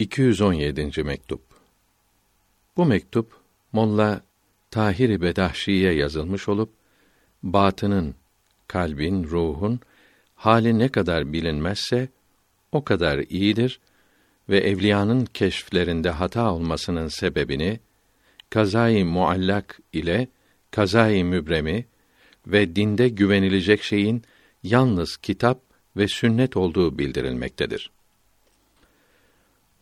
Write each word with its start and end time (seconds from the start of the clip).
217. 0.00 1.02
mektup. 1.04 1.42
Bu 2.76 2.84
mektup 2.84 3.32
Molla 3.72 4.20
Tahir 4.70 5.20
Bedahşi'ye 5.20 5.92
yazılmış 5.92 6.48
olup 6.48 6.70
batının, 7.42 8.14
kalbin, 8.66 9.24
ruhun 9.24 9.80
hali 10.34 10.78
ne 10.78 10.88
kadar 10.88 11.32
bilinmezse 11.32 12.08
o 12.72 12.84
kadar 12.84 13.18
iyidir 13.18 13.80
ve 14.48 14.58
evliyanın 14.58 15.24
keşflerinde 15.24 16.10
hata 16.10 16.52
olmasının 16.52 17.08
sebebini 17.08 17.80
kazayı 18.50 19.06
muallak 19.06 19.80
ile 19.92 20.28
kazayı 20.70 21.24
mübremi 21.24 21.86
ve 22.46 22.76
dinde 22.76 23.08
güvenilecek 23.08 23.82
şeyin 23.82 24.22
yalnız 24.62 25.16
kitap 25.16 25.60
ve 25.96 26.08
sünnet 26.08 26.56
olduğu 26.56 26.98
bildirilmektedir. 26.98 27.90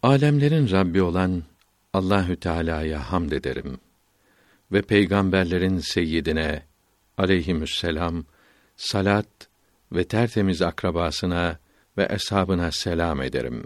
Alemlerin 0.02 0.70
Rabbi 0.70 1.02
olan 1.02 1.42
Allahü 1.92 2.36
Teala'ya 2.36 3.12
hamd 3.12 3.32
ederim 3.32 3.78
ve 4.72 4.82
peygamberlerin 4.82 5.78
seyyidine 5.78 6.62
aleyhisselam 7.16 8.24
salat 8.76 9.26
ve 9.92 10.04
tertemiz 10.04 10.62
akrabasına 10.62 11.58
ve 11.98 12.08
eshabına 12.10 12.70
selam 12.72 13.22
ederim. 13.22 13.64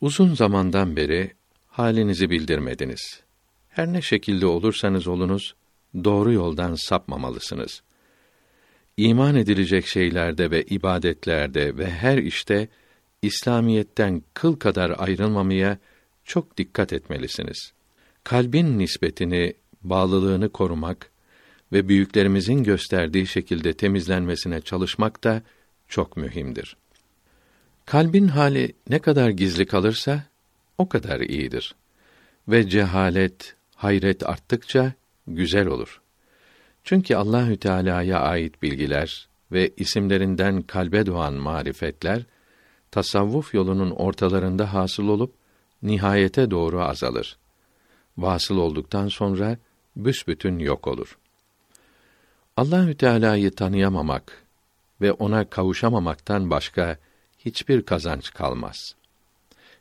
Uzun 0.00 0.34
zamandan 0.34 0.96
beri 0.96 1.32
halinizi 1.66 2.30
bildirmediniz. 2.30 3.22
Her 3.68 3.92
ne 3.92 4.02
şekilde 4.02 4.46
olursanız 4.46 5.06
olunuz, 5.06 5.54
doğru 6.04 6.32
yoldan 6.32 6.74
sapmamalısınız. 6.74 7.82
İman 8.96 9.36
edilecek 9.36 9.86
şeylerde 9.86 10.50
ve 10.50 10.62
ibadetlerde 10.62 11.78
ve 11.78 11.90
her 11.90 12.18
işte 12.18 12.68
İslamiyetten 13.22 14.22
kıl 14.34 14.56
kadar 14.56 14.94
ayrılmamaya 14.98 15.78
çok 16.24 16.58
dikkat 16.58 16.92
etmelisiniz. 16.92 17.72
Kalbin 18.24 18.78
nispetini, 18.78 19.54
bağlılığını 19.82 20.48
korumak 20.48 21.10
ve 21.72 21.88
büyüklerimizin 21.88 22.64
gösterdiği 22.64 23.26
şekilde 23.26 23.72
temizlenmesine 23.72 24.60
çalışmak 24.60 25.24
da 25.24 25.42
çok 25.88 26.16
mühimdir. 26.16 26.76
Kalbin 27.86 28.28
hali 28.28 28.72
ne 28.88 28.98
kadar 28.98 29.30
gizli 29.30 29.66
kalırsa 29.66 30.24
o 30.78 30.88
kadar 30.88 31.20
iyidir. 31.20 31.74
Ve 32.48 32.68
cehalet, 32.68 33.54
hayret 33.76 34.28
arttıkça 34.28 34.92
güzel 35.26 35.66
olur. 35.66 36.00
Çünkü 36.84 37.14
Allahü 37.14 37.56
Teala'ya 37.56 38.20
ait 38.20 38.62
bilgiler 38.62 39.28
ve 39.52 39.70
isimlerinden 39.76 40.62
kalbe 40.62 41.06
doğan 41.06 41.34
marifetler 41.34 42.22
tasavvuf 42.92 43.54
yolunun 43.54 43.90
ortalarında 43.90 44.74
hasıl 44.74 45.08
olup 45.08 45.34
nihayete 45.82 46.50
doğru 46.50 46.82
azalır. 46.82 47.38
Vasıl 48.18 48.56
olduktan 48.56 49.08
sonra 49.08 49.56
büsbütün 49.96 50.58
yok 50.58 50.86
olur. 50.86 51.18
Allahü 52.56 52.94
Teala'yı 52.94 53.50
tanıyamamak 53.50 54.42
ve 55.00 55.12
ona 55.12 55.50
kavuşamamaktan 55.50 56.50
başka 56.50 56.96
hiçbir 57.38 57.82
kazanç 57.82 58.30
kalmaz. 58.30 58.94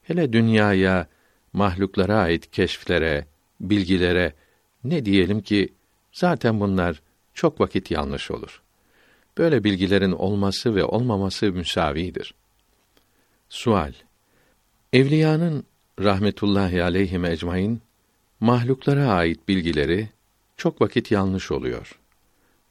Hele 0.04 0.34
dünyaya, 0.34 1.08
mahluklara 1.54 2.18
ait 2.18 2.52
keşflere, 2.52 3.26
bilgilere 3.60 4.34
ne 4.84 5.06
diyelim 5.06 5.42
ki 5.42 5.74
zaten 6.12 6.60
bunlar 6.60 7.02
çok 7.34 7.60
vakit 7.60 7.92
yanlış 7.92 8.32
olur. 8.32 8.62
Böyle 9.38 9.64
bilgilerin 9.64 10.12
olması 10.12 10.76
ve 10.76 10.84
olmaması 10.84 11.52
müsavidir. 11.52 12.34
Sual 13.52 13.94
Evliyanın 14.94 15.64
rahmetullahi 16.00 16.84
aleyhi 16.84 17.26
ecmaîn 17.26 17.82
mahluklara 18.40 19.08
ait 19.08 19.48
bilgileri 19.48 20.10
çok 20.58 20.82
vakit 20.82 21.12
yanlış 21.12 21.52
oluyor 21.52 22.00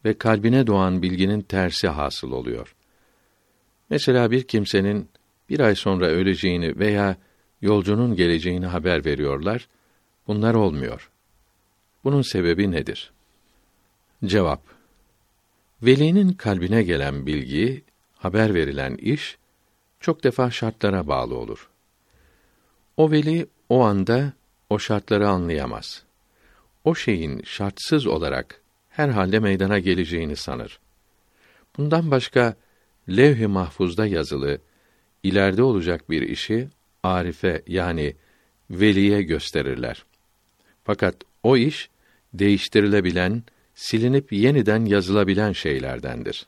ve 0.04 0.18
kalbine 0.18 0.66
doğan 0.66 1.02
bilginin 1.02 1.40
tersi 1.40 1.88
hasıl 1.88 2.32
oluyor. 2.32 2.74
Mesela 3.90 4.30
bir 4.30 4.42
kimsenin 4.42 5.08
bir 5.48 5.60
ay 5.60 5.74
sonra 5.74 6.06
öleceğini 6.06 6.78
veya 6.78 7.16
yolcunun 7.62 8.16
geleceğini 8.16 8.66
haber 8.66 9.04
veriyorlar. 9.04 9.68
Bunlar 10.26 10.54
olmuyor. 10.54 11.10
Bunun 12.04 12.22
sebebi 12.22 12.70
nedir? 12.70 13.12
Cevap 14.24 14.62
Velinin 15.82 16.32
kalbine 16.32 16.82
gelen 16.82 17.26
bilgi, 17.26 17.84
haber 18.16 18.54
verilen 18.54 18.94
iş 18.94 19.39
çok 20.00 20.24
defa 20.24 20.50
şartlara 20.50 21.06
bağlı 21.06 21.36
olur. 21.36 21.68
O 22.96 23.10
veli 23.10 23.46
o 23.68 23.84
anda 23.84 24.32
o 24.70 24.78
şartları 24.78 25.28
anlayamaz. 25.28 26.02
O 26.84 26.94
şeyin 26.94 27.42
şartsız 27.42 28.06
olarak 28.06 28.60
her 28.88 29.08
halde 29.08 29.38
meydana 29.38 29.78
geleceğini 29.78 30.36
sanır. 30.36 30.80
Bundan 31.76 32.10
başka 32.10 32.56
levh-i 33.08 33.46
mahfuzda 33.46 34.06
yazılı 34.06 34.58
ileride 35.22 35.62
olacak 35.62 36.10
bir 36.10 36.22
işi 36.22 36.68
arife 37.02 37.62
yani 37.66 38.16
veliye 38.70 39.22
gösterirler. 39.22 40.04
Fakat 40.84 41.16
o 41.42 41.56
iş 41.56 41.90
değiştirilebilen, 42.34 43.42
silinip 43.74 44.32
yeniden 44.32 44.84
yazılabilen 44.84 45.52
şeylerdendir. 45.52 46.46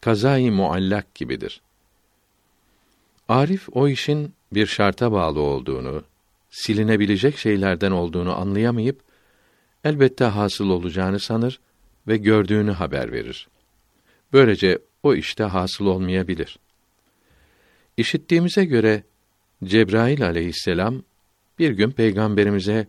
Kazayı 0.00 0.52
muallak 0.52 1.14
gibidir. 1.14 1.60
Arif 3.28 3.68
o 3.72 3.88
işin 3.88 4.34
bir 4.52 4.66
şarta 4.66 5.12
bağlı 5.12 5.40
olduğunu, 5.40 6.04
silinebilecek 6.50 7.38
şeylerden 7.38 7.90
olduğunu 7.90 8.40
anlayamayıp 8.40 9.00
elbette 9.84 10.24
hasıl 10.24 10.70
olacağını 10.70 11.20
sanır 11.20 11.60
ve 12.08 12.16
gördüğünü 12.16 12.70
haber 12.70 13.12
verir. 13.12 13.48
Böylece 14.32 14.78
o 15.02 15.14
işte 15.14 15.44
hasıl 15.44 15.86
olmayabilir. 15.86 16.58
İşittiğimize 17.96 18.64
göre 18.64 19.02
Cebrail 19.64 20.24
aleyhisselam 20.24 21.02
bir 21.58 21.70
gün 21.70 21.90
peygamberimize 21.90 22.88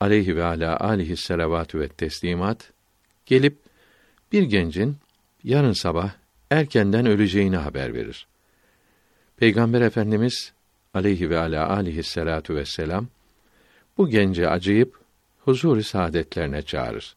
aleyhi 0.00 0.36
ve 0.36 0.44
ala 0.44 0.80
alihi 0.80 1.16
selavatü 1.16 1.80
ve 1.80 1.88
teslimat 1.88 2.72
gelip 3.26 3.58
bir 4.32 4.42
gencin 4.42 4.96
yarın 5.44 5.72
sabah 5.72 6.10
erkenden 6.50 7.06
öleceğini 7.06 7.56
haber 7.56 7.94
verir. 7.94 8.26
Peygamber 9.36 9.80
Efendimiz 9.80 10.52
aleyhi 10.94 11.30
ve 11.30 11.38
ala 11.38 11.68
alihi 11.68 12.02
salatu 12.02 12.54
vesselam 12.54 13.08
bu 13.98 14.08
gence 14.08 14.48
acıyıp 14.48 15.00
huzur-i 15.38 15.84
saadetlerine 15.84 16.62
çağırır. 16.62 17.16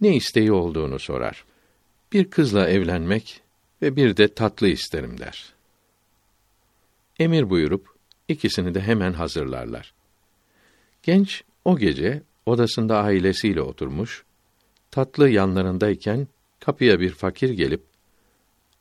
Ne 0.00 0.16
isteği 0.16 0.52
olduğunu 0.52 0.98
sorar. 0.98 1.44
Bir 2.12 2.30
kızla 2.30 2.68
evlenmek 2.68 3.40
ve 3.82 3.96
bir 3.96 4.16
de 4.16 4.34
tatlı 4.34 4.68
isterim 4.68 5.18
der. 5.18 5.54
Emir 7.18 7.50
buyurup 7.50 7.88
ikisini 8.28 8.74
de 8.74 8.80
hemen 8.80 9.12
hazırlarlar. 9.12 9.94
Genç 11.02 11.44
o 11.64 11.78
gece 11.78 12.22
odasında 12.46 12.98
ailesiyle 12.98 13.60
oturmuş, 13.60 14.24
tatlı 14.90 15.28
yanlarındayken 15.28 16.28
kapıya 16.60 17.00
bir 17.00 17.10
fakir 17.10 17.50
gelip 17.50 17.82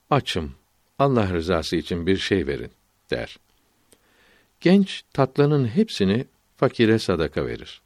açım 0.09 0.55
Allah 1.03 1.34
rızası 1.34 1.75
için 1.75 2.08
bir 2.08 2.18
şey 2.18 2.47
verin 2.47 2.72
der. 3.12 3.38
Genç 4.62 5.03
tatlının 5.14 5.68
hepsini 5.68 6.25
fakire 6.58 7.00
sadaka 7.00 7.46
verir. 7.46 7.81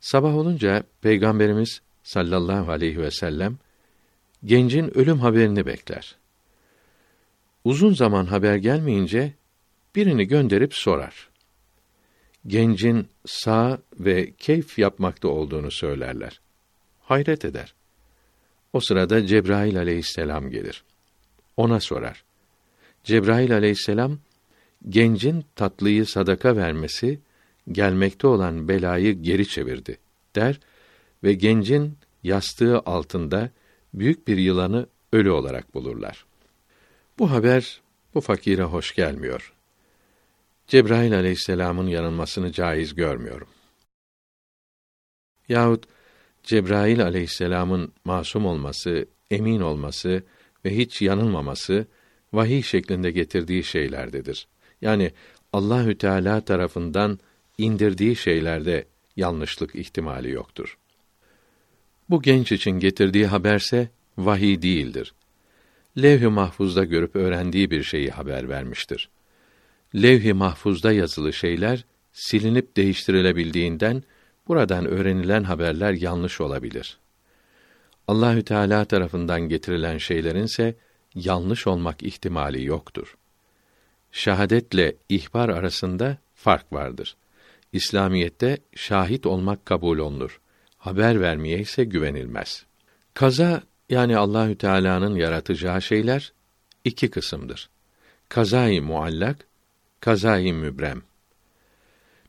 Sabah 0.00 0.34
olunca 0.34 0.84
Peygamberimiz 1.00 1.80
sallallahu 2.02 2.72
aleyhi 2.72 2.98
ve 2.98 3.10
sellem 3.10 3.58
gencin 4.44 4.98
ölüm 4.98 5.18
haberini 5.18 5.66
bekler. 5.66 6.16
Uzun 7.64 7.94
zaman 7.94 8.26
haber 8.26 8.56
gelmeyince 8.56 9.34
birini 9.94 10.24
gönderip 10.24 10.74
sorar. 10.74 11.28
Gencin 12.46 13.08
sağ 13.26 13.78
ve 14.00 14.32
keyf 14.32 14.78
yapmakta 14.78 15.28
olduğunu 15.28 15.70
söylerler. 15.70 16.40
Hayret 17.00 17.44
eder. 17.44 17.74
O 18.72 18.80
sırada 18.80 19.26
Cebrail 19.26 19.78
aleyhisselam 19.78 20.50
gelir 20.50 20.84
ona 21.58 21.80
sorar. 21.80 22.24
Cebrail 23.04 23.54
aleyhisselam 23.54 24.18
gencin 24.88 25.44
tatlıyı 25.56 26.06
sadaka 26.06 26.56
vermesi 26.56 27.20
gelmekte 27.72 28.26
olan 28.26 28.68
belayı 28.68 29.22
geri 29.22 29.48
çevirdi 29.48 29.98
der 30.36 30.60
ve 31.24 31.34
gencin 31.34 31.98
yastığı 32.22 32.78
altında 32.78 33.50
büyük 33.94 34.28
bir 34.28 34.36
yılanı 34.36 34.86
ölü 35.12 35.30
olarak 35.30 35.74
bulurlar. 35.74 36.24
Bu 37.18 37.30
haber 37.30 37.80
bu 38.14 38.20
fakire 38.20 38.62
hoş 38.62 38.94
gelmiyor. 38.94 39.52
Cebrail 40.66 41.14
aleyhisselamın 41.14 41.86
yanılmasını 41.86 42.52
caiz 42.52 42.94
görmüyorum. 42.94 43.48
Yahut 45.48 45.84
Cebrail 46.42 47.02
aleyhisselamın 47.02 47.92
masum 48.04 48.46
olması, 48.46 49.06
emin 49.30 49.60
olması 49.60 50.22
ve 50.68 50.76
hiç 50.76 51.02
yanılmaması 51.02 51.86
vahiy 52.32 52.62
şeklinde 52.62 53.10
getirdiği 53.10 53.64
şeylerdedir. 53.64 54.48
Yani 54.82 55.12
Allahü 55.52 55.98
Teala 55.98 56.40
tarafından 56.40 57.18
indirdiği 57.58 58.16
şeylerde 58.16 58.84
yanlışlık 59.16 59.74
ihtimali 59.74 60.30
yoktur. 60.30 60.78
Bu 62.10 62.22
genç 62.22 62.52
için 62.52 62.70
getirdiği 62.70 63.26
haberse 63.26 63.88
vahiy 64.18 64.62
değildir. 64.62 65.14
Levh-i 66.02 66.28
mahfuzda 66.28 66.84
görüp 66.84 67.16
öğrendiği 67.16 67.70
bir 67.70 67.82
şeyi 67.82 68.10
haber 68.10 68.48
vermiştir. 68.48 69.08
Levh-i 69.94 70.32
mahfuzda 70.32 70.92
yazılı 70.92 71.32
şeyler 71.32 71.84
silinip 72.12 72.76
değiştirilebildiğinden 72.76 74.02
buradan 74.48 74.86
öğrenilen 74.86 75.44
haberler 75.44 75.92
yanlış 75.92 76.40
olabilir. 76.40 76.98
Allahü 78.08 78.42
Teala 78.42 78.84
tarafından 78.84 79.40
getirilen 79.40 79.98
şeylerin 79.98 80.44
ise 80.44 80.74
yanlış 81.14 81.66
olmak 81.66 82.02
ihtimali 82.02 82.64
yoktur. 82.64 83.16
Şahadetle 84.12 84.96
ihbar 85.08 85.48
arasında 85.48 86.18
fark 86.34 86.72
vardır. 86.72 87.16
İslamiyette 87.72 88.58
şahit 88.74 89.26
olmak 89.26 89.66
kabul 89.66 89.98
olunur. 89.98 90.40
Haber 90.78 91.20
vermeye 91.20 91.58
ise 91.58 91.84
güvenilmez. 91.84 92.64
Kaza 93.14 93.62
yani 93.88 94.16
Allahü 94.16 94.58
Teala'nın 94.58 95.16
yaratacağı 95.16 95.82
şeyler 95.82 96.32
iki 96.84 97.10
kısımdır. 97.10 97.70
Kazayı 98.28 98.82
muallak, 98.82 99.46
kazayı 100.00 100.54
mübrem. 100.54 101.02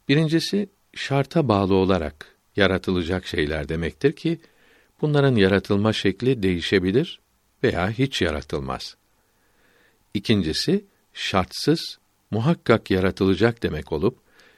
Birincisi 0.10 0.70
şarta 0.94 1.48
bağlı 1.48 1.76
olarak 1.76 2.36
yaratılacak 2.56 3.26
şeyler 3.26 3.70
demektir 3.70 4.12
ki 4.12 4.40
bunların 5.02 5.36
yaratılma 5.36 5.94
şekli 5.94 6.44
değişebilir 6.44 7.20
veya 7.64 7.90
hiç 7.90 8.22
yaratılmaz. 8.22 8.96
İkincisi 10.14 10.86
şartsız 11.14 12.00
muhakkak 12.32 12.92
yaratılacak 12.92 13.64
demek 13.64 13.92
olup 13.92 14.18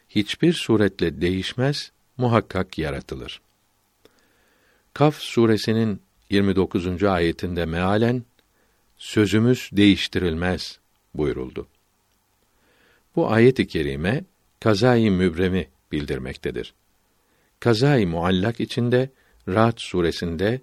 hiçbir 0.10 0.54
suretle 0.54 1.22
değişmez, 1.22 1.92
muhakkak 2.18 2.78
yaratılır. 2.78 3.42
Kaf 4.94 5.16
suresinin 5.16 6.02
29. 6.30 7.04
ayetinde 7.04 7.66
mealen 7.66 8.24
sözümüz 8.98 9.70
değiştirilmez 9.72 10.80
buyuruldu. 11.14 11.68
Bu 13.16 13.32
ayet-i 13.32 13.68
kerime 13.68 14.24
kazayı 14.60 15.12
mübremi 15.12 15.68
bildirmektedir. 15.92 16.74
Kazayı 17.60 18.08
muallak 18.08 18.60
içinde 18.60 19.10
Ra'd 19.54 19.78
suresinde 19.78 20.62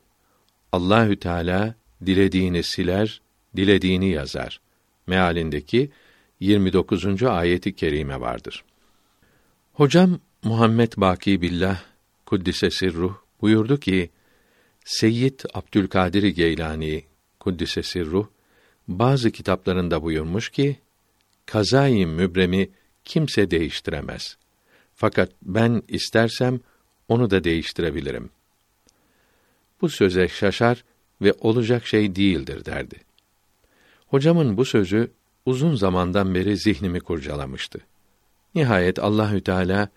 Allahü 0.72 1.18
Teala 1.18 1.74
dilediğini 2.06 2.62
siler, 2.62 3.20
dilediğini 3.56 4.10
yazar 4.10 4.60
mealindeki 5.06 5.90
29. 6.40 7.22
ayeti 7.22 7.74
kerime 7.74 8.20
vardır. 8.20 8.64
Hocam 9.72 10.20
Muhammed 10.44 10.92
Baki 10.96 11.42
Billah 11.42 11.82
kuddise 12.26 12.70
sirruh 12.70 13.14
buyurdu 13.40 13.80
ki 13.80 14.10
Seyyid 14.84 15.40
Abdülkadir 15.54 16.22
Geylani 16.22 17.04
kuddise 17.40 17.82
sirruh 17.82 18.26
bazı 18.88 19.30
kitaplarında 19.30 20.02
buyurmuş 20.02 20.50
ki 20.50 20.76
kazayı 21.46 22.06
mübremi 22.06 22.70
kimse 23.04 23.50
değiştiremez. 23.50 24.36
Fakat 24.94 25.32
ben 25.42 25.82
istersem 25.88 26.60
onu 27.08 27.30
da 27.30 27.44
değiştirebilirim. 27.44 28.30
Bu 29.80 29.88
söze 29.88 30.28
şaşar 30.28 30.84
ve 31.22 31.32
olacak 31.40 31.86
şey 31.86 32.16
değildir 32.16 32.64
derdi. 32.64 32.96
Hocamın 34.06 34.56
bu 34.56 34.64
sözü 34.64 35.10
uzun 35.46 35.74
zamandan 35.74 36.34
beri 36.34 36.56
zihnimi 36.56 37.00
kurcalamıştı. 37.00 37.80
Nihayet 38.54 38.98
Allahü 38.98 39.40
Teala 39.40 39.88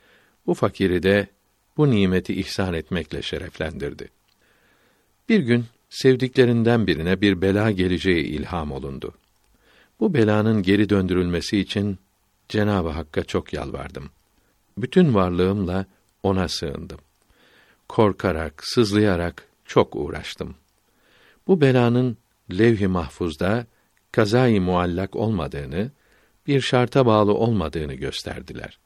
bu 0.47 0.53
fakiri 0.53 1.03
de 1.03 1.27
bu 1.77 1.91
nimeti 1.91 2.33
ihsan 2.39 2.73
etmekle 2.73 3.21
şereflendirdi. 3.21 4.09
Bir 5.29 5.39
gün 5.39 5.65
sevdiklerinden 5.89 6.87
birine 6.87 7.21
bir 7.21 7.41
bela 7.41 7.71
geleceği 7.71 8.23
ilham 8.23 8.71
olundu. 8.71 9.13
Bu 9.99 10.13
belanın 10.13 10.63
geri 10.63 10.89
döndürülmesi 10.89 11.59
için 11.59 11.97
Cenab-ı 12.49 12.89
Hakk'a 12.89 13.23
çok 13.23 13.53
yalvardım. 13.53 14.09
Bütün 14.77 15.13
varlığımla 15.13 15.85
ona 16.23 16.47
sığındım. 16.47 16.99
Korkarak, 17.87 18.63
sızlayarak 18.65 19.47
çok 19.71 19.95
uğraştım. 19.95 20.55
Bu 21.47 21.61
belanın 21.61 22.17
levh-i 22.51 22.87
mahfuzda 22.87 23.65
kazayı 24.11 24.61
muallak 24.61 25.15
olmadığını, 25.15 25.91
bir 26.47 26.61
şarta 26.61 27.05
bağlı 27.05 27.33
olmadığını 27.33 27.93
gösterdiler. 27.93 28.79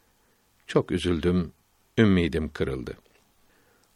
Çok 0.67 0.91
üzüldüm, 0.91 1.51
ümmidim 1.97 2.49
kırıldı. 2.49 2.97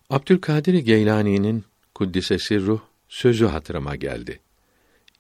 Abdülkadir 0.10 0.74
Geylani'nin 0.74 1.64
kuddise 1.96 2.40
sirruh 2.40 2.82
sözü 3.10 3.46
hatırıma 3.46 3.96
geldi. 3.96 4.40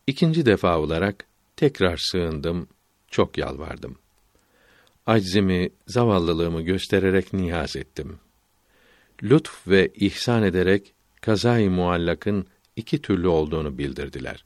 İkinci 0.07 0.45
defa 0.45 0.80
olarak 0.80 1.25
tekrar 1.56 1.98
sığındım, 1.98 2.68
çok 3.12 3.38
yalvardım. 3.38 3.98
Aczimi, 5.06 5.69
zavallılığımı 5.88 6.62
göstererek 6.62 7.33
niyaz 7.33 7.75
ettim. 7.75 8.19
Lütf 9.24 9.68
ve 9.68 9.92
ihsan 9.95 10.44
ederek 10.44 10.94
kazayı 11.21 11.71
muallakın 11.71 12.45
iki 12.75 13.01
türlü 13.01 13.27
olduğunu 13.27 13.77
bildirdiler. 13.77 14.45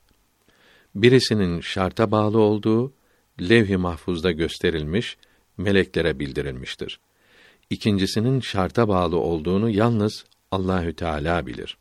Birisinin 0.96 1.62
şarta 1.62 2.12
bağlı 2.12 2.40
olduğu 2.40 2.94
levh-i 3.42 3.78
mahfuzda 3.78 4.32
gösterilmiş, 4.32 5.18
meleklere 5.58 6.20
bildirilmiştir. 6.20 7.00
İkincisinin 7.70 8.40
şarta 8.40 8.88
bağlı 8.88 9.18
olduğunu 9.18 9.70
yalnız 9.70 10.26
Allahü 10.52 10.94
Teala 10.94 11.46
bilir. 11.46 11.78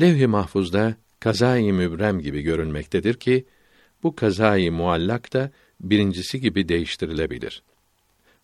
Levh-i 0.00 0.26
mahfuzda 0.26 0.94
kazayı 1.20 1.74
mübrem 1.74 2.20
gibi 2.20 2.42
görünmektedir 2.42 3.14
ki 3.14 3.44
bu 4.02 4.16
kazayı 4.16 4.72
muallak 4.72 5.32
da 5.32 5.50
birincisi 5.80 6.40
gibi 6.40 6.68
değiştirilebilir. 6.68 7.62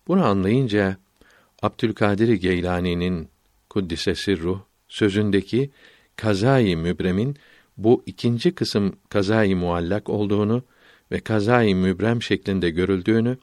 Bunu 0.07 0.25
anlayınca 0.25 0.97
Abdülkadir 1.61 2.33
Geylani'nin 2.33 3.29
kuddise 3.69 4.15
sirruh 4.15 4.61
sözündeki 4.89 5.69
kazayı 6.15 6.77
mübremin 6.77 7.37
bu 7.77 8.03
ikinci 8.05 8.55
kısım 8.55 8.95
kazayı 9.09 9.55
muallak 9.55 10.09
olduğunu 10.09 10.63
ve 11.11 11.19
kazayı 11.19 11.75
mübrem 11.75 12.21
şeklinde 12.21 12.69
görüldüğünü 12.69 13.37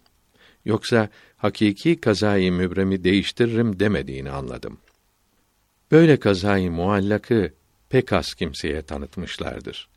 yoksa 0.64 1.08
hakiki 1.36 2.00
kazayı 2.00 2.52
mübremi 2.52 3.04
değiştiririm 3.04 3.80
demediğini 3.80 4.30
anladım. 4.30 4.78
Böyle 5.90 6.16
kazayı 6.16 6.70
muallakı 6.70 7.52
pek 7.88 8.12
az 8.12 8.34
kimseye 8.34 8.82
tanıtmışlardır. 8.82 9.88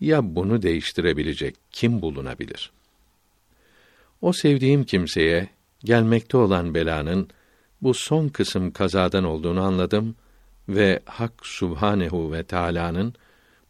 Ya 0.00 0.34
bunu 0.34 0.62
değiştirebilecek 0.62 1.56
kim 1.70 2.02
bulunabilir? 2.02 2.72
O 4.20 4.32
sevdiğim 4.32 4.84
kimseye 4.84 5.48
gelmekte 5.84 6.36
olan 6.36 6.74
belanın 6.74 7.28
bu 7.82 7.94
son 7.94 8.28
kısım 8.28 8.70
kazadan 8.70 9.24
olduğunu 9.24 9.62
anladım 9.62 10.16
ve 10.68 11.00
Hak 11.06 11.32
Subhanehu 11.42 12.32
ve 12.32 12.42
Teala'nın 12.42 13.14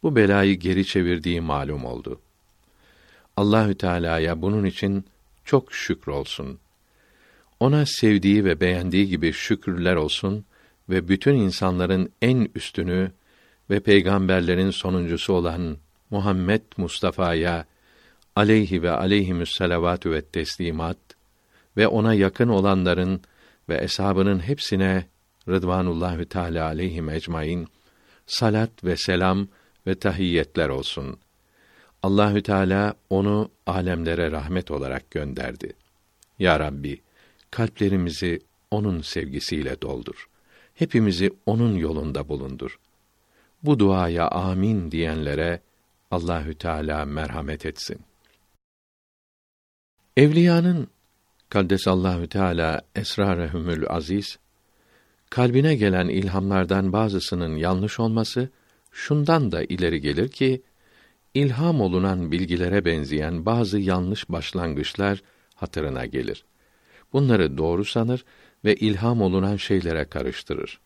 bu 0.02 0.16
belayı 0.16 0.54
geri 0.54 0.86
çevirdiği 0.86 1.40
malum 1.40 1.84
oldu. 1.84 2.20
Allahü 3.36 3.74
Teala'ya 3.74 4.42
bunun 4.42 4.64
için 4.64 5.04
çok 5.44 5.72
şükür 5.72 6.12
olsun. 6.12 6.58
Ona 7.60 7.86
sevdiği 7.86 8.44
ve 8.44 8.60
beğendiği 8.60 9.08
gibi 9.08 9.32
şükürler 9.32 9.96
olsun 9.96 10.44
ve 10.88 11.08
bütün 11.08 11.34
insanların 11.34 12.12
en 12.22 12.48
üstünü 12.54 13.12
ve 13.70 13.80
peygamberlerin 13.80 14.70
sonuncusu 14.70 15.32
olan 15.32 15.76
Muhammed 16.10 16.62
Mustafa'ya 16.76 17.64
aleyhi 18.36 18.82
ve 18.82 18.90
aleyhimüs 18.90 19.56
salavatü 19.56 20.10
ve 20.10 20.22
teslimat 20.22 20.98
ve 21.76 21.88
ona 21.88 22.14
yakın 22.14 22.48
olanların 22.48 23.20
ve 23.68 23.78
eshabının 23.78 24.38
hepsine 24.38 25.06
Rıdvanullahü 25.48 26.24
Teala 26.24 26.64
aleyhim 26.66 27.10
ecmaîn 27.10 27.68
salat 28.26 28.84
ve 28.84 28.96
selam 28.96 29.48
ve 29.86 29.94
tahiyyetler 29.94 30.68
olsun. 30.68 31.18
Allahü 32.02 32.42
Teala 32.42 32.94
onu 33.10 33.50
alemlere 33.66 34.30
rahmet 34.30 34.70
olarak 34.70 35.10
gönderdi. 35.10 35.72
Ya 36.38 36.60
Rabbi, 36.60 37.00
kalplerimizi 37.50 38.40
onun 38.70 39.00
sevgisiyle 39.00 39.82
doldur. 39.82 40.28
Hepimizi 40.74 41.30
onun 41.46 41.76
yolunda 41.76 42.28
bulundur. 42.28 42.78
Bu 43.62 43.78
duaya 43.78 44.28
amin 44.28 44.90
diyenlere 44.90 45.60
Allahü 46.10 46.54
Teala 46.54 47.04
merhamet 47.04 47.66
etsin. 47.66 48.00
Evliyanın 50.16 50.88
Kaddesallahu 51.48 52.26
Teala 52.28 52.82
esrarehumül 52.94 53.84
aziz 53.88 54.38
kalbine 55.34 55.74
gelen 55.74 56.08
ilhamlardan 56.08 56.92
bazısının 56.92 57.56
yanlış 57.56 58.00
olması 58.00 58.48
şundan 58.92 59.52
da 59.52 59.64
ileri 59.64 60.00
gelir 60.00 60.28
ki 60.28 60.62
ilham 61.34 61.80
olunan 61.80 62.32
bilgilere 62.32 62.84
benzeyen 62.84 63.46
bazı 63.46 63.78
yanlış 63.78 64.28
başlangıçlar 64.28 65.22
hatırına 65.54 66.06
gelir. 66.06 66.44
Bunları 67.12 67.58
doğru 67.58 67.84
sanır 67.84 68.24
ve 68.64 68.74
ilham 68.74 69.22
olunan 69.22 69.56
şeylere 69.56 70.04
karıştırır. 70.04 70.80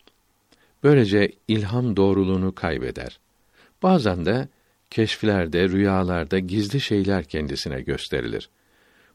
Böylece 0.83 1.33
ilham 1.49 1.97
doğruluğunu 1.97 2.55
kaybeder. 2.55 3.19
Bazen 3.83 4.27
de 4.27 4.49
keşflerde, 4.91 5.69
rüyalarda 5.69 6.39
gizli 6.39 6.81
şeyler 6.81 7.25
kendisine 7.25 7.81
gösterilir. 7.81 8.49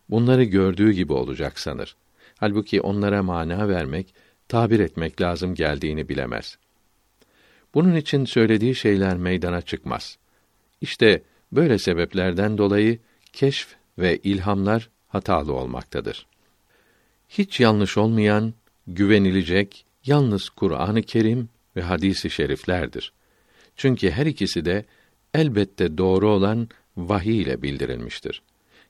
Bunları 0.09 0.43
gördüğü 0.43 0.91
gibi 0.91 1.13
olacak 1.13 1.59
sanır. 1.59 1.95
Halbuki 2.37 2.81
onlara 2.81 3.23
mana 3.23 3.69
vermek, 3.69 4.13
tabir 4.47 4.79
etmek 4.79 5.21
lazım 5.21 5.55
geldiğini 5.55 6.09
bilemez. 6.09 6.57
Bunun 7.73 7.95
için 7.95 8.25
söylediği 8.25 8.75
şeyler 8.75 9.17
meydana 9.17 9.61
çıkmaz. 9.61 10.17
İşte 10.81 11.23
böyle 11.51 11.77
sebeplerden 11.77 12.57
dolayı 12.57 12.99
keşf 13.33 13.75
ve 13.97 14.17
ilhamlar 14.17 14.89
hatalı 15.07 15.53
olmaktadır. 15.53 16.27
Hiç 17.29 17.59
yanlış 17.59 17.97
olmayan, 17.97 18.53
güvenilecek 18.87 19.85
yalnız 20.05 20.49
Kur'an-ı 20.49 21.01
Kerim 21.01 21.49
ve 21.75 21.81
hadisi 21.81 22.29
şeriflerdir. 22.29 23.13
Çünkü 23.75 24.11
her 24.11 24.25
ikisi 24.25 24.65
de 24.65 24.85
elbette 25.33 25.97
doğru 25.97 26.29
olan 26.29 26.69
vahiy 26.97 27.41
ile 27.41 27.61
bildirilmiştir. 27.61 28.41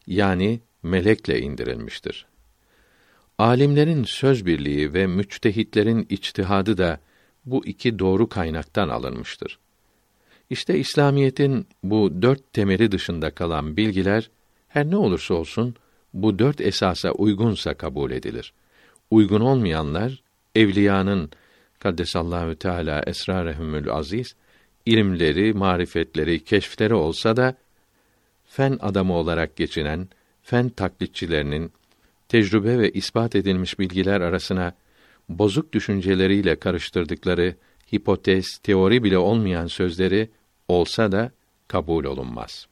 Yani 0.07 0.59
melekle 0.83 1.39
indirilmiştir. 1.39 2.25
Alimlerin 3.43 4.03
söz 4.03 4.45
birliği 4.45 4.93
ve 4.93 5.07
müçtehitlerin 5.07 6.05
içtihadı 6.09 6.77
da 6.77 6.99
bu 7.45 7.65
iki 7.65 7.99
doğru 7.99 8.29
kaynaktan 8.29 8.89
alınmıştır. 8.89 9.59
İşte 10.49 10.79
İslamiyetin 10.79 11.67
bu 11.83 12.21
dört 12.21 12.53
temeli 12.53 12.91
dışında 12.91 13.31
kalan 13.31 13.77
bilgiler 13.77 14.29
her 14.67 14.89
ne 14.89 14.97
olursa 14.97 15.33
olsun 15.33 15.75
bu 16.13 16.39
dört 16.39 16.61
esasa 16.61 17.11
uygunsa 17.11 17.73
kabul 17.73 18.11
edilir. 18.11 18.53
Uygun 19.11 19.41
olmayanlar 19.41 20.23
evliyanın 20.55 21.31
kaddesallahu 21.79 22.55
teala 22.55 23.03
esrarehumül 23.07 23.89
aziz 23.89 24.35
ilimleri, 24.85 25.53
marifetleri, 25.53 26.43
keşfleri 26.43 26.93
olsa 26.93 27.37
da 27.37 27.55
fen 28.45 28.77
adamı 28.81 29.13
olarak 29.13 29.55
geçinen 29.55 30.07
fen 30.41 30.69
taklitçilerinin 30.69 31.71
tecrübe 32.33 32.79
ve 32.79 32.91
ispat 32.91 33.35
edilmiş 33.35 33.79
bilgiler 33.79 34.21
arasına 34.21 34.73
bozuk 35.29 35.73
düşünceleriyle 35.73 36.55
karıştırdıkları 36.55 37.55
hipotez, 37.93 38.57
teori 38.57 39.03
bile 39.03 39.17
olmayan 39.17 39.67
sözleri 39.67 40.29
olsa 40.67 41.11
da 41.11 41.31
kabul 41.67 42.03
olunmaz. 42.03 42.67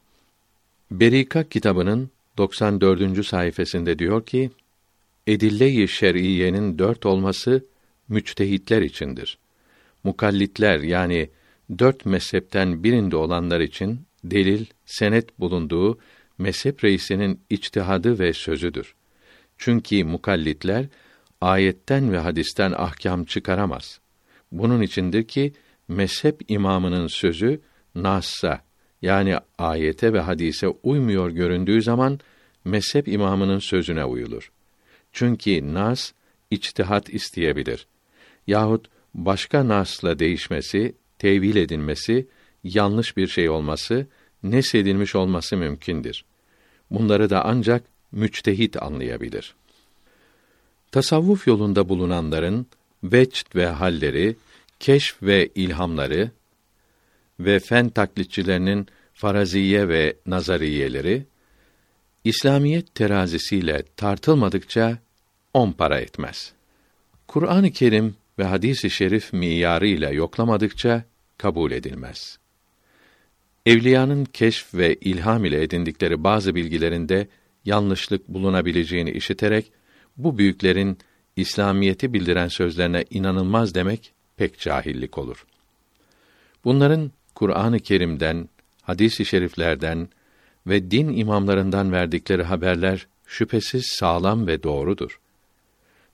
Berika 0.92 1.44
kitabının 1.44 2.12
94. 2.38 3.26
sayfasında 3.26 4.00
diyor 4.00 4.26
ki: 4.26 4.52
Edille-i 5.28 5.88
şer'iyenin 5.88 6.80
dört 6.80 7.06
olması 7.06 7.66
müçtehitler 8.10 8.82
içindir. 8.82 9.38
Mukallitler 10.04 10.80
yani 10.80 11.30
dört 11.80 12.06
mezhepten 12.06 12.84
birinde 12.84 13.16
olanlar 13.16 13.60
için 13.60 14.00
delil, 14.24 14.66
senet 14.86 15.40
bulunduğu 15.40 16.00
mezhep 16.38 16.84
reisinin 16.84 17.40
içtihadı 17.50 18.20
ve 18.20 18.34
sözüdür. 18.34 18.96
Çünkü 19.62 20.04
mukallitler 20.04 20.86
ayetten 21.42 22.12
ve 22.12 22.18
hadisten 22.18 22.72
ahkam 22.72 23.24
çıkaramaz. 23.24 24.00
Bunun 24.52 24.82
içindir 24.82 25.24
ki 25.24 25.54
mezhep 25.88 26.42
imamının 26.48 27.08
sözü 27.08 27.62
nassa 27.96 28.62
yani 29.02 29.36
ayete 29.58 30.14
ve 30.14 30.20
hadise 30.20 30.68
uymuyor 30.68 31.30
göründüğü 31.30 31.82
zaman 31.82 32.20
mezhep 32.66 33.08
imamının 33.08 33.60
sözüne 33.60 34.06
uyulur. 34.06 34.52
Çünkü 35.12 35.74
nas 35.74 36.12
içtihat 36.52 37.14
isteyebilir. 37.14 37.88
Yahut 38.48 38.88
başka 39.14 39.68
nasla 39.68 40.20
değişmesi, 40.20 40.96
tevil 41.20 41.56
edilmesi, 41.56 42.28
yanlış 42.64 43.18
bir 43.18 43.28
şey 43.28 43.50
olması, 43.50 44.08
nesedilmiş 44.44 45.16
olması 45.16 45.58
mümkündür. 45.58 46.26
Bunları 46.92 47.30
da 47.30 47.46
ancak 47.46 47.84
müçtehit 48.12 48.84
anlayabilir. 48.84 49.56
Tasavvuf 50.92 51.48
yolunda 51.48 51.90
bulunanların 51.90 52.68
vecd 53.04 53.56
ve 53.56 53.68
halleri, 53.68 54.36
keşf 54.80 55.24
ve 55.24 55.50
ilhamları 55.56 56.32
ve 57.40 57.60
fen 57.60 57.90
taklitçilerinin 57.90 58.88
faraziye 59.14 59.88
ve 59.88 60.16
nazariyeleri 60.26 61.26
İslamiyet 62.24 62.96
terazisiyle 62.96 63.84
tartılmadıkça 63.98 64.98
on 65.54 65.72
para 65.72 66.00
etmez. 66.00 66.54
Kur'an-ı 67.28 67.72
Kerim 67.72 68.16
ve 68.40 68.44
hadis-i 68.44 68.90
şerif 68.90 69.34
miyarı 69.34 69.88
ile 69.88 70.10
yoklamadıkça 70.10 71.04
kabul 71.38 71.72
edilmez. 71.72 72.40
Evliyanın 73.66 74.26
keşf 74.26 74.74
ve 74.74 74.96
ilham 74.96 75.46
ile 75.46 75.64
edindikleri 75.64 76.24
bazı 76.24 76.56
bilgilerinde 76.56 77.28
yanlışlık 77.66 78.28
bulunabileceğini 78.28 79.12
işiterek 79.12 79.72
bu 80.18 80.38
büyüklerin 80.38 80.98
İslamiyeti 81.36 82.14
bildiren 82.14 82.48
sözlerine 82.48 83.06
inanılmaz 83.10 83.76
demek 83.76 84.14
pek 84.38 84.60
cahillik 84.60 85.18
olur. 85.18 85.46
Bunların 86.64 87.12
Kur'an-ı 87.36 87.80
Kerim'den, 87.80 88.50
hadis-i 88.82 89.26
şeriflerden 89.26 90.10
ve 90.68 90.92
din 90.92 91.18
imamlarından 91.18 91.92
verdikleri 91.92 92.44
haberler 92.44 93.08
şüphesiz 93.26 93.86
sağlam 94.00 94.48
ve 94.48 94.64
doğrudur. 94.64 95.20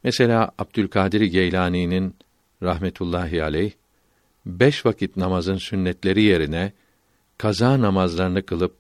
Mesela 0.04 0.51
Abdülkadir 0.58 1.22
Geylani'nin 1.22 2.16
rahmetullahi 2.63 3.44
aleyh 3.44 3.72
beş 4.46 4.86
vakit 4.86 5.18
namazın 5.18 5.58
sünnetleri 5.58 6.24
yerine 6.24 6.72
kaza 7.38 7.82
namazlarını 7.82 8.46
kılıp 8.46 8.75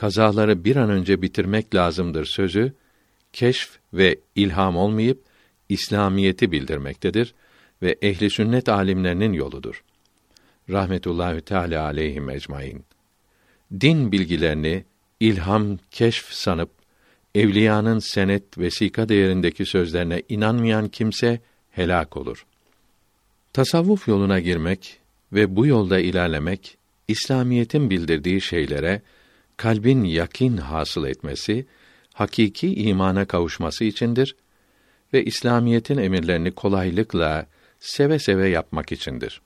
kazaları 0.00 0.64
bir 0.64 0.76
an 0.76 0.90
önce 0.90 1.22
bitirmek 1.22 1.74
lazımdır 1.74 2.24
sözü 2.24 2.72
keşf 3.32 3.78
ve 3.92 4.18
ilham 4.34 4.76
olmayıp 4.76 5.22
İslamiyeti 5.68 6.52
bildirmektedir 6.52 7.34
ve 7.82 7.96
ehli 8.02 8.30
sünnet 8.30 8.68
alimlerinin 8.68 9.32
yoludur. 9.32 9.84
Rahmetullahi 10.70 11.40
Teala 11.40 11.84
aleyhim 11.84 12.30
ecmaîn. 12.30 12.84
Din 13.80 14.12
bilgilerini 14.12 14.84
ilham, 15.20 15.78
keşf 15.90 16.32
sanıp 16.32 16.70
evliyanın 17.34 17.98
senet 17.98 18.58
vesika 18.58 19.08
değerindeki 19.08 19.66
sözlerine 19.66 20.22
inanmayan 20.28 20.88
kimse 20.88 21.40
helak 21.70 22.16
olur. 22.16 22.46
Tasavvuf 23.52 24.08
yoluna 24.08 24.40
girmek 24.40 24.98
ve 25.32 25.56
bu 25.56 25.66
yolda 25.66 25.98
ilerlemek 25.98 26.78
İslamiyetin 27.08 27.90
bildirdiği 27.90 28.40
şeylere 28.40 29.02
kalbin 29.60 30.04
yakin 30.04 30.56
hasıl 30.56 31.04
etmesi, 31.04 31.66
hakiki 32.14 32.74
imana 32.74 33.24
kavuşması 33.24 33.84
içindir 33.84 34.36
ve 35.12 35.24
İslamiyetin 35.24 35.98
emirlerini 35.98 36.50
kolaylıkla 36.50 37.46
seve 37.80 38.18
seve 38.18 38.48
yapmak 38.48 38.92
içindir. 38.92 39.40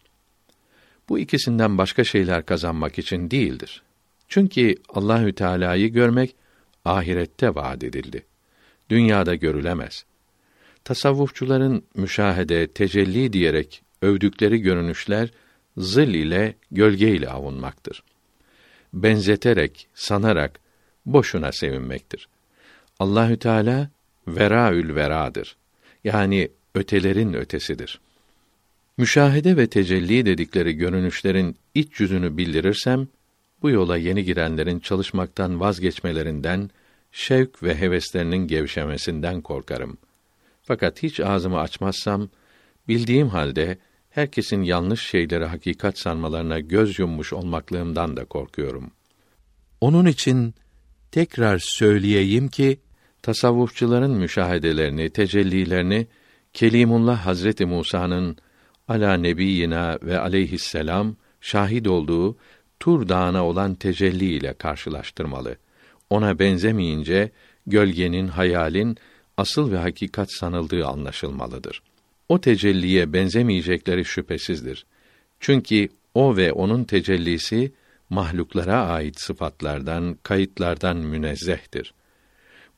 Bu 1.09 1.19
ikisinden 1.19 1.79
başka 1.79 2.05
şeyler 2.05 2.47
kazanmak 2.47 2.99
için 2.99 3.31
değildir. 3.31 3.83
Çünkü 4.29 4.75
Allahü 4.89 5.33
Teala'yı 5.33 5.89
görmek 5.89 6.35
ahirette 6.85 7.55
vaad 7.55 7.83
edildi. 7.83 8.23
Dünyada 8.91 9.35
görülemez. 9.35 10.05
Tasavvufçuların 10.85 11.85
müşahede, 11.95 12.67
tecelli 12.67 13.33
diyerek 13.33 13.83
övdükleri 14.03 14.59
görünüşler 14.59 15.31
zıl 15.77 16.09
ile 16.09 16.55
gölge 16.71 17.09
ile 17.11 17.29
avunmaktır. 17.29 18.03
Benzeterek, 18.95 19.89
sanarak 19.95 20.61
boşuna 21.07 21.53
sevinmektir. 21.53 22.29
Allahü 22.99 23.39
Teala 23.39 23.91
veraül 24.29 24.95
veradır. 24.95 25.57
Yani 26.05 26.49
ötelerin 26.75 27.35
ötesidir. 27.35 28.01
Müşahede 28.99 29.57
ve 29.57 29.67
tecelli 29.67 30.27
dedikleri 30.27 30.73
görünüşlerin 30.73 31.57
iç 31.75 32.01
yüzünü 32.01 32.37
bildirirsem 32.37 33.09
bu 33.63 33.71
yola 33.71 33.97
yeni 33.97 34.25
girenlerin 34.25 34.79
çalışmaktan 34.79 35.61
vazgeçmelerinden, 35.61 36.71
şevk 37.13 37.63
ve 37.63 37.81
heveslerinin 37.81 38.47
gevşemesinden 38.49 39.41
korkarım. 39.41 39.99
Fakat 40.63 41.03
hiç 41.03 41.21
ağzımı 41.21 41.61
açmazsam, 41.61 42.29
bildiğim 42.89 43.29
halde 43.29 43.79
herkesin 44.15 44.63
yanlış 44.63 45.07
şeyleri 45.07 45.45
hakikat 45.45 45.99
sanmalarına 45.99 46.61
göz 46.61 46.99
yummuş 46.99 47.33
olmaklığımdan 47.33 48.17
da 48.17 48.25
korkuyorum. 48.25 48.91
Onun 49.81 50.07
için 50.07 50.55
tekrar 51.11 51.59
söyleyeyim 51.59 52.49
ki 52.49 52.81
tasavvufçuların 53.23 54.11
müşahedelerini, 54.11 55.11
tecellilerini 55.11 56.07
Kelimullah 56.53 57.27
Hazreti 57.27 57.67
Musa'nın 57.67 58.37
ala 58.89 59.15
nebiyina 59.17 59.99
ve 60.03 60.19
aleyhisselam 60.19 61.17
şahit 61.41 61.89
olduğu 61.89 62.37
Tur 62.81 63.09
Dağı'na 63.09 63.47
olan 63.47 63.75
tecelli 63.75 64.25
ile 64.25 64.53
karşılaştırmalı. 64.55 65.57
Ona 66.11 66.39
benzemeyince 66.39 67.31
gölgenin, 67.67 68.29
hayalin 68.29 68.97
asıl 69.37 69.73
ve 69.73 69.79
hakikat 69.79 70.33
sanıldığı 70.33 70.87
anlaşılmalıdır. 70.87 71.83
O 72.29 72.41
tecelliye 72.41 73.13
benzemeyecekleri 73.13 74.05
şüphesizdir. 74.05 74.87
Çünkü 75.41 75.89
o 76.15 76.37
ve 76.37 76.53
onun 76.53 76.85
tecellisi 76.85 77.73
mahluklara 78.11 78.87
ait 78.87 79.21
sıfatlardan, 79.21 80.19
kayıtlardan 80.23 80.97
münezzehtir. 80.97 81.95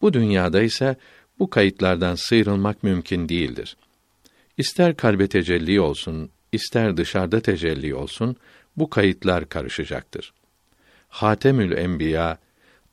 Bu 0.01 0.13
dünyada 0.13 0.63
ise 0.63 0.97
bu 1.39 1.51
kayıtlardan 1.51 2.15
sıyrılmak 2.15 2.83
mümkün 2.83 3.29
değildir. 3.29 3.77
İster 4.59 4.97
kalbe 4.97 5.29
tecelli 5.29 5.81
olsun, 5.81 6.31
ister 6.53 6.97
dışarıda 6.97 7.41
tecelli 7.41 7.95
olsun, 7.95 8.37
bu 8.77 8.91
kayıtlar 8.91 9.49
karışacaktır. 9.49 10.33
Hatemül 11.09 11.73
Enbiya 11.77 12.39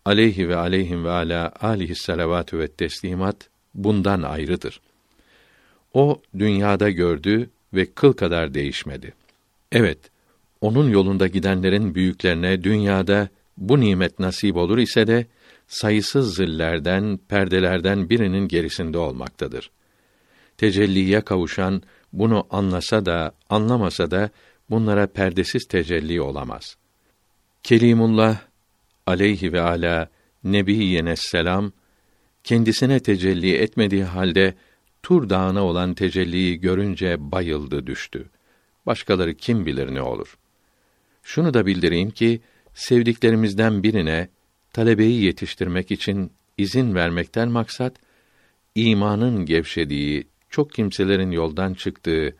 aleyhi 0.06 0.50
ve 0.50 0.56
aleyhim 0.56 1.06
ve 1.06 1.10
ala 1.10 1.54
alihi 1.62 1.96
salavatü 1.96 2.60
ve 2.60 2.68
teslimat 2.68 3.50
bundan 3.74 4.22
ayrıdır. 4.22 4.82
O 5.94 6.22
dünyada 6.40 6.90
gördü 6.90 7.50
ve 7.74 7.86
kıl 7.86 8.14
kadar 8.14 8.54
değişmedi. 8.54 9.14
Evet, 9.72 9.98
onun 10.62 10.90
yolunda 10.90 11.28
gidenlerin 11.28 11.96
büyüklerine 11.96 12.64
dünyada 12.64 13.30
bu 13.58 13.80
nimet 13.80 14.20
nasip 14.20 14.56
olur 14.56 14.78
ise 14.78 15.08
de 15.08 15.26
sayısız 15.68 16.36
zillerden, 16.36 17.20
perdelerden 17.28 18.10
birinin 18.10 18.48
gerisinde 18.48 18.98
olmaktadır. 18.98 19.72
Tecelliye 20.58 21.22
kavuşan 21.22 21.82
bunu 22.14 22.48
anlasa 22.50 23.06
da, 23.06 23.32
anlamasa 23.50 24.12
da 24.12 24.30
bunlara 24.70 25.08
perdesiz 25.08 25.68
tecelli 25.68 26.22
olamaz. 26.22 26.78
Kelimullah 27.64 28.38
aleyhi 29.08 29.54
ve 29.54 29.62
ala 29.62 30.10
nebiyyenes 30.44 31.20
selam 31.32 31.72
kendisine 32.44 33.00
tecelli 33.00 33.56
etmediği 33.56 34.04
halde 34.04 34.54
Tur 35.04 35.30
Dağı'na 35.30 35.64
olan 35.64 35.94
tecelliyi 35.94 36.60
görünce 36.60 37.32
bayıldı 37.32 37.88
düştü. 37.88 38.30
Başkaları 38.86 39.34
kim 39.34 39.66
bilir 39.66 39.96
ne 39.96 40.02
olur. 40.02 40.38
Şunu 41.24 41.54
da 41.54 41.66
bildireyim 41.66 42.12
ki 42.12 42.42
sevdiklerimizden 42.74 43.84
birine 43.84 44.30
talebeyi 44.74 45.24
yetiştirmek 45.24 45.92
için 45.92 46.32
izin 46.58 46.96
vermekten 46.96 47.50
maksat 47.50 47.96
imanın 48.76 49.46
gevşediği, 49.46 50.28
çok 50.50 50.72
kimselerin 50.72 51.32
yoldan 51.32 51.74
çıktığı, 51.74 52.36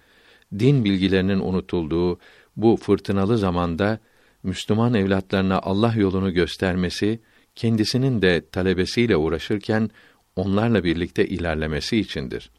din 0.60 0.86
bilgilerinin 0.86 1.40
unutulduğu 1.40 2.20
bu 2.56 2.78
fırtınalı 2.78 3.38
zamanda 3.38 4.00
Müslüman 4.44 4.94
evlatlarına 4.94 5.60
Allah 5.60 5.94
yolunu 5.96 6.34
göstermesi, 6.34 7.20
kendisinin 7.56 8.22
de 8.22 8.50
talebesiyle 8.52 9.18
uğraşırken 9.18 9.90
onlarla 10.36 10.84
birlikte 10.84 11.28
ilerlemesi 11.28 11.98
içindir. 11.98 12.50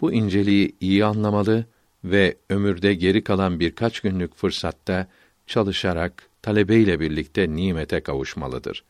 Bu 0.00 0.12
inceliği 0.12 0.76
iyi 0.80 1.04
anlamalı 1.04 1.66
ve 2.04 2.36
ömürde 2.50 2.94
geri 2.94 3.24
kalan 3.24 3.60
birkaç 3.60 4.00
günlük 4.00 4.34
fırsatta 4.34 5.06
çalışarak 5.46 6.28
talebeyle 6.42 7.00
birlikte 7.00 7.48
nimete 7.50 8.00
kavuşmalıdır. 8.00 8.84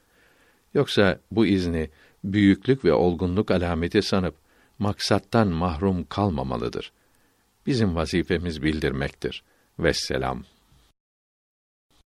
Yoksa 0.75 1.21
bu 1.31 1.47
izni 1.47 1.91
büyüklük 2.25 2.85
ve 2.85 2.93
olgunluk 2.93 3.51
alameti 3.51 4.03
sanıp 4.03 4.35
maksattan 4.79 5.49
mahrum 5.49 6.05
kalmamalıdır. 6.05 6.93
Bizim 7.67 7.97
vazifemiz 7.97 8.63
bildirmektir. 8.63 9.43
Vesselam. 9.79 10.45